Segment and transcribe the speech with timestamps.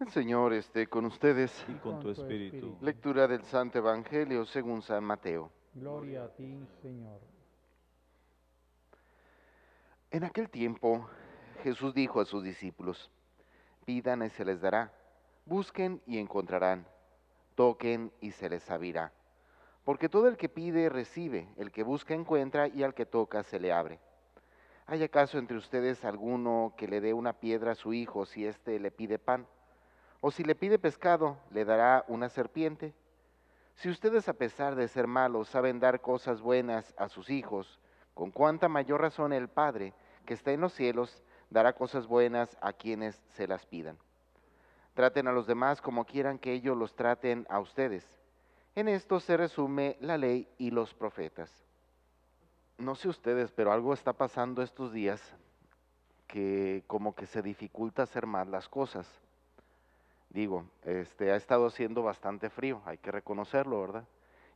[0.00, 1.52] El Señor esté con ustedes.
[1.68, 2.78] y con tu espíritu.
[2.80, 5.52] Lectura del Santo Evangelio según San Mateo.
[5.74, 7.20] Gloria a ti, Señor.
[10.10, 11.06] En aquel tiempo
[11.62, 13.10] Jesús dijo a sus discípulos,
[13.84, 14.90] pidan y se les dará,
[15.44, 16.86] busquen y encontrarán,
[17.54, 19.12] toquen y se les abrirá.
[19.84, 23.60] Porque todo el que pide recibe, el que busca encuentra y al que toca se
[23.60, 24.00] le abre.
[24.86, 28.80] ¿Hay acaso entre ustedes alguno que le dé una piedra a su hijo si éste
[28.80, 29.46] le pide pan?
[30.20, 32.94] ¿O si le pide pescado, le dará una serpiente?
[33.76, 37.80] Si ustedes a pesar de ser malos saben dar cosas buenas a sus hijos,
[38.12, 39.94] con cuánta mayor razón el Padre
[40.26, 43.96] que está en los cielos dará cosas buenas a quienes se las pidan.
[44.92, 48.06] Traten a los demás como quieran que ellos los traten a ustedes.
[48.74, 51.50] En esto se resume la ley y los profetas.
[52.76, 55.34] No sé ustedes, pero algo está pasando estos días
[56.26, 59.08] que como que se dificulta hacer más las cosas.
[60.30, 64.04] Digo, este ha estado haciendo bastante frío, hay que reconocerlo, ¿verdad?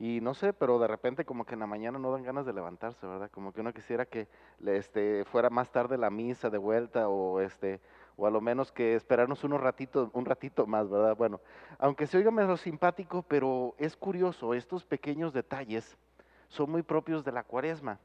[0.00, 2.52] Y no sé, pero de repente como que en la mañana no dan ganas de
[2.52, 3.30] levantarse, ¿verdad?
[3.30, 4.26] Como que uno quisiera que
[4.66, 7.80] este, fuera más tarde la misa de vuelta o este
[8.16, 11.16] o a lo menos que esperarnos unos ratitos, un ratito más, ¿verdad?
[11.16, 11.40] Bueno,
[11.78, 15.96] aunque se oiga menos simpático, pero es curioso, estos pequeños detalles
[16.48, 17.98] son muy propios de la cuaresma.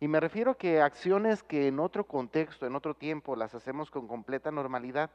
[0.00, 3.90] Y me refiero a que acciones que en otro contexto, en otro tiempo, las hacemos
[3.90, 5.10] con completa normalidad,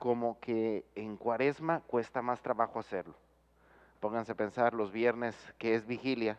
[0.00, 3.14] como que en cuaresma cuesta más trabajo hacerlo.
[4.00, 6.38] Pónganse a pensar los viernes que es vigilia.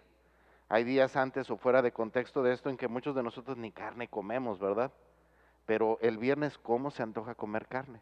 [0.67, 3.71] Hay días antes o fuera de contexto de esto en que muchos de nosotros ni
[3.71, 4.91] carne comemos, ¿verdad?
[5.67, 8.01] Pero el viernes, ¿cómo se antoja comer carne?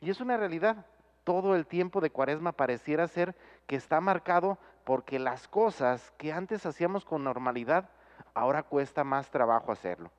[0.00, 0.86] Y es una realidad.
[1.24, 6.64] Todo el tiempo de cuaresma pareciera ser que está marcado porque las cosas que antes
[6.64, 7.90] hacíamos con normalidad,
[8.32, 10.10] ahora cuesta más trabajo hacerlo.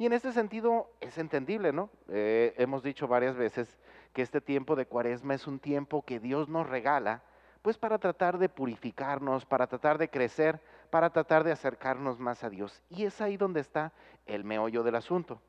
[0.00, 1.90] Y en este sentido es entendible, ¿no?
[2.08, 3.76] Eh, hemos dicho varias veces
[4.14, 7.22] que este tiempo de cuaresma es un tiempo que Dios nos regala
[7.60, 12.48] pues para tratar de purificarnos, para tratar de crecer, para tratar de acercarnos más a
[12.48, 12.82] Dios.
[12.88, 13.92] Y es ahí donde está
[14.24, 15.42] el meollo del asunto,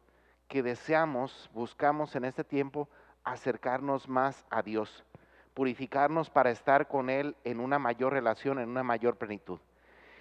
[0.49, 2.89] que deseamos, buscamos en este tiempo
[3.23, 5.05] acercarnos más a Dios,
[5.53, 9.61] purificarnos para estar con Él en una mayor relación, en una mayor plenitud.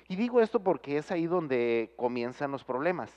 [0.06, 3.10] Y digo esto porque es ahí donde comienzan los problemas.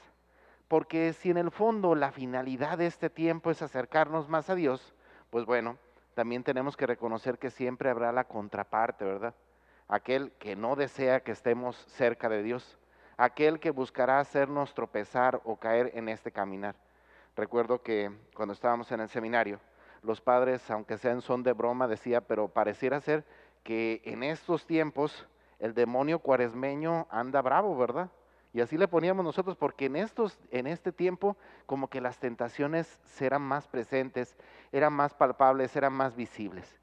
[0.73, 4.95] Porque si en el fondo la finalidad de este tiempo es acercarnos más a Dios,
[5.29, 5.77] pues bueno,
[6.15, 9.35] también tenemos que reconocer que siempre habrá la contraparte, ¿verdad?
[9.87, 12.79] Aquel que no desea que estemos cerca de Dios,
[13.17, 16.73] aquel que buscará hacernos tropezar o caer en este caminar.
[17.35, 19.59] Recuerdo que cuando estábamos en el seminario,
[20.01, 23.23] los padres, aunque sean son de broma, decía, pero pareciera ser
[23.61, 25.27] que en estos tiempos
[25.59, 28.09] el demonio cuaresmeño anda bravo, ¿verdad?
[28.53, 32.99] Y así le poníamos nosotros, porque en, estos, en este tiempo como que las tentaciones
[33.03, 34.37] serán más presentes,
[34.71, 36.79] eran más palpables, eran más visibles.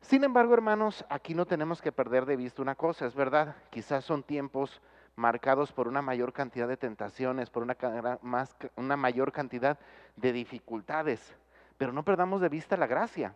[0.00, 4.02] Sin embargo, hermanos, aquí no tenemos que perder de vista una cosa, es verdad, quizás
[4.06, 4.80] son tiempos
[5.14, 7.76] marcados por una mayor cantidad de tentaciones, por una,
[8.22, 9.78] más, una mayor cantidad
[10.16, 11.36] de dificultades,
[11.76, 13.34] pero no perdamos de vista la gracia.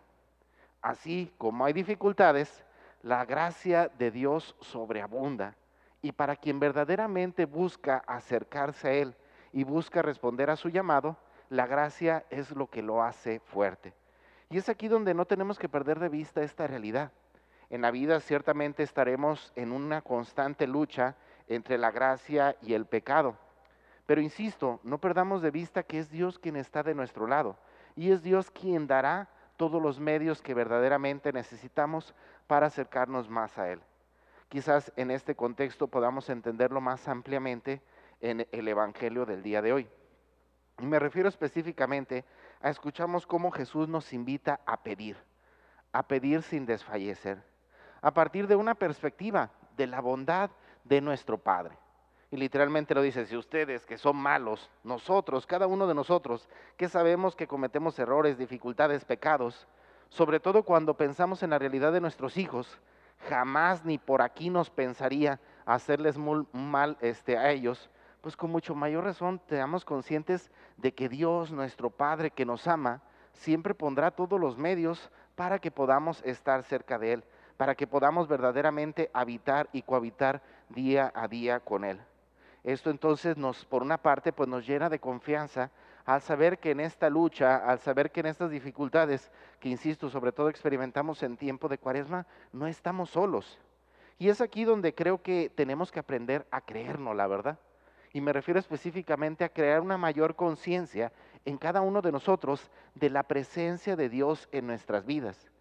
[0.81, 2.65] Así como hay dificultades,
[3.03, 5.55] la gracia de Dios sobreabunda
[6.05, 9.15] y para quien verdaderamente busca acercarse a Él
[9.51, 11.17] y busca responder a su llamado,
[11.49, 13.91] la gracia es lo que lo hace fuerte.
[14.51, 17.11] Y es aquí donde no tenemos que perder de vista esta realidad.
[17.71, 21.15] En la vida ciertamente estaremos en una constante lucha
[21.47, 23.35] entre la gracia y el pecado.
[24.05, 27.57] Pero insisto, no perdamos de vista que es Dios quien está de nuestro lado
[27.95, 29.27] y es Dios quien dará
[29.57, 32.13] todos los medios que verdaderamente necesitamos
[32.45, 33.81] para acercarnos más a Él.
[34.49, 37.81] Quizás en este contexto podamos entenderlo más ampliamente
[38.21, 39.87] en el Evangelio del día de hoy.
[40.79, 42.25] Y me refiero específicamente
[42.61, 45.17] a escuchamos cómo Jesús nos invita a pedir,
[45.91, 47.41] a pedir sin desfallecer,
[48.01, 50.51] a partir de una perspectiva de la bondad
[50.83, 51.77] de nuestro Padre.
[52.31, 56.89] Y literalmente lo dice, si ustedes que son malos, nosotros, cada uno de nosotros, que
[56.89, 59.67] sabemos que cometemos errores, dificultades, pecados,
[60.09, 62.79] sobre todo cuando pensamos en la realidad de nuestros hijos,
[63.29, 67.89] jamás ni por aquí nos pensaría hacerles mal este, a ellos,
[68.21, 73.01] pues con mucho mayor razón seamos conscientes de que Dios, nuestro Padre que nos ama,
[73.33, 77.23] siempre pondrá todos los medios para que podamos estar cerca de Él,
[77.57, 82.01] para que podamos verdaderamente habitar y cohabitar día a día con Él.
[82.65, 85.69] Esto entonces nos, por una parte, pues nos llena de confianza
[86.03, 90.31] al saber que en esta lucha, al saber que en estas dificultades, que insisto, sobre
[90.31, 93.59] todo experimentamos en tiempo de cuaresma, no estamos solos.
[94.17, 97.59] Y es aquí donde creo que tenemos que aprender a creernos, la verdad.
[98.13, 101.11] Y me refiero específicamente a crear una mayor conciencia
[101.45, 105.51] en cada uno de nosotros de la presencia de Dios en nuestras vidas.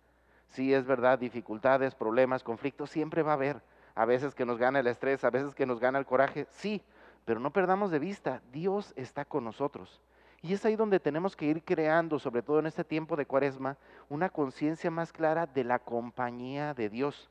[0.48, 3.60] Sí, es verdad, dificultades, problemas, conflictos, siempre va a haber.
[3.94, 6.82] A veces que nos gana el estrés, a veces que nos gana el coraje, sí,
[7.24, 10.00] pero no perdamos de vista, Dios está con nosotros.
[10.42, 13.78] Y es ahí donde tenemos que ir creando, sobre todo en este tiempo de cuaresma,
[14.10, 17.30] una conciencia más clara de la compañía de Dios.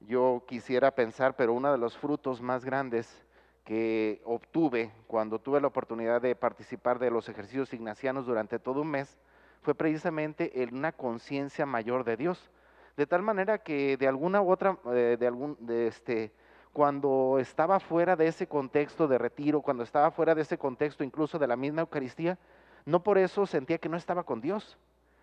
[0.00, 3.24] Yo quisiera pensar, pero uno de los frutos más grandes
[3.64, 8.92] que obtuve cuando tuve la oportunidad de participar de los ejercicios ignacianos durante todo un
[8.92, 9.18] mes
[9.62, 12.50] fue precisamente en una conciencia mayor de Dios.
[12.96, 16.32] De tal manera que de alguna u otra, eh, de algún, de este,
[16.76, 21.38] cuando estaba fuera de ese contexto de retiro, cuando estaba fuera de ese contexto incluso
[21.38, 22.36] de la misma Eucaristía,
[22.84, 24.76] no por eso sentía que no estaba con Dios,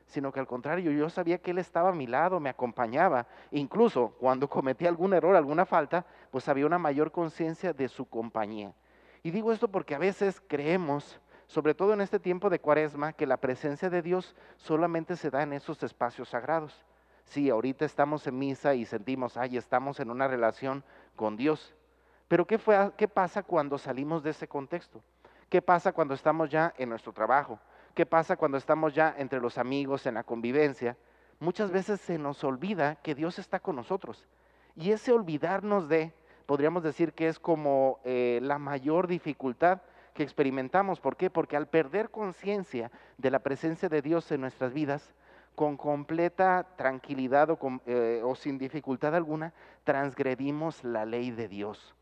[0.08, 3.28] sino que al contrario, yo sabía que Él estaba a mi lado, me acompañaba.
[3.52, 8.74] Incluso cuando cometía algún error, alguna falta, pues había una mayor conciencia de su compañía.
[9.22, 13.28] Y digo esto porque a veces creemos, sobre todo en este tiempo de cuaresma, que
[13.28, 16.84] la presencia de Dios solamente se da en esos espacios sagrados.
[17.26, 20.84] Sí, ahorita estamos en misa y sentimos, ay, estamos en una relación
[21.16, 21.76] con Dios.
[22.28, 25.02] Pero ¿qué, fue, ¿qué pasa cuando salimos de ese contexto?
[25.50, 27.60] ¿Qué pasa cuando estamos ya en nuestro trabajo?
[27.94, 30.98] ¿Qué pasa cuando estamos ya entre los amigos, en la convivencia?
[31.40, 34.26] Muchas veces se nos olvida que Dios está con nosotros.
[34.76, 36.14] Y ese olvidarnos de,
[36.46, 39.82] podríamos decir que es como eh, la mayor dificultad
[40.14, 41.00] que experimentamos.
[41.00, 41.30] ¿Por qué?
[41.30, 45.14] Porque al perder conciencia de la presencia de Dios en nuestras vidas,
[45.56, 49.54] con completa tranquilidad o, eh, o, sin dificultad alguna,
[49.84, 51.96] transgredimos la ley de Dios.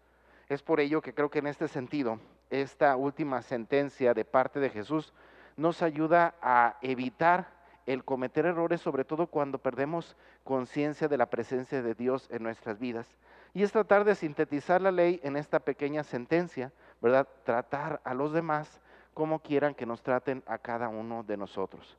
[0.50, 2.20] Es por ello que creo que en este sentido,
[2.50, 5.14] esta última sentencia de parte de Jesús
[5.56, 7.48] nos ayuda a evitar
[7.86, 12.80] el cometer errores, sobre todo cuando perdemos conciencia de la presencia de Dios en nuestras
[12.80, 13.08] vidas.
[13.54, 16.72] Y es tratar de sintetizar la ley en esta pequeña sentencia,
[17.02, 17.28] ¿verdad?
[17.44, 18.80] Tratar a los demás
[19.14, 21.98] como quieran que nos traten a cada uno de nosotros.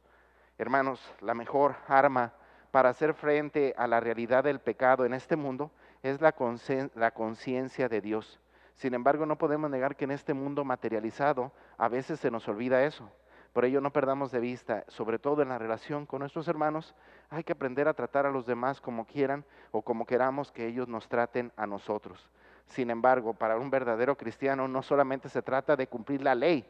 [0.63, 2.35] Hermanos, la mejor arma
[2.71, 5.73] para hacer frente a la realidad del pecado en este mundo
[6.05, 8.39] es la conciencia de Dios.
[8.77, 12.85] Sin embargo, no podemos negar que en este mundo materializado a veces se nos olvida
[12.85, 13.11] eso.
[13.53, 16.95] Por ello no perdamos de vista, sobre todo en la relación con nuestros hermanos,
[17.29, 20.87] hay que aprender a tratar a los demás como quieran o como queramos que ellos
[20.87, 22.31] nos traten a nosotros.
[22.67, 26.65] Sin embargo, para un verdadero cristiano no solamente se trata de cumplir la ley,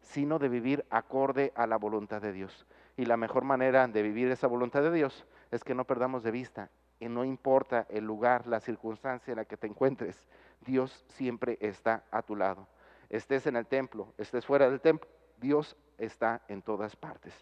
[0.00, 2.66] sino de vivir acorde a la voluntad de Dios.
[2.96, 6.30] Y la mejor manera de vivir esa voluntad de Dios es que no perdamos de
[6.30, 6.70] vista,
[7.00, 10.28] y no importa el lugar, la circunstancia en la que te encuentres,
[10.60, 12.68] Dios siempre está a tu lado.
[13.08, 15.08] Estés en el templo, estés fuera del templo,
[15.38, 17.32] Dios está en todas partes.